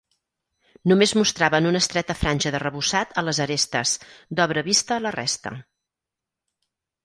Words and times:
Només 0.91 1.11
mostraven 1.19 1.67
una 1.71 1.81
estreta 1.85 2.15
franja 2.23 2.53
d'arrebossat 2.57 3.15
a 3.21 3.25
les 3.27 3.43
arestes, 3.47 3.95
d'obra 4.41 4.67
vista 4.73 4.99
a 4.99 5.01
la 5.07 5.15
resta. 5.21 5.57